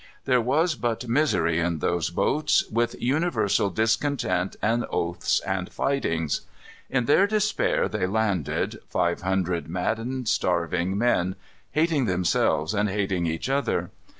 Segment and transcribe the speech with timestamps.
[0.25, 6.41] There was but misery in those boats, with universal discontent and oaths and fightings.
[6.89, 11.35] In their despair they landed, five hundred maddened, starving men,
[11.73, 13.91] hating themselves and hating each other.